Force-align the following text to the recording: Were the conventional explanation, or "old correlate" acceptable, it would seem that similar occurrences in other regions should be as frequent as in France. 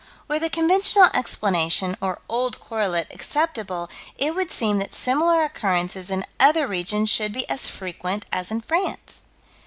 Were 0.27 0.39
the 0.39 0.49
conventional 0.49 1.09
explanation, 1.13 1.95
or 2.01 2.21
"old 2.27 2.59
correlate" 2.59 3.13
acceptable, 3.13 3.87
it 4.17 4.33
would 4.33 4.49
seem 4.49 4.79
that 4.79 4.95
similar 4.95 5.43
occurrences 5.43 6.09
in 6.09 6.25
other 6.39 6.65
regions 6.65 7.07
should 7.11 7.31
be 7.31 7.47
as 7.47 7.67
frequent 7.67 8.25
as 8.31 8.49
in 8.49 8.61
France. 8.61 9.27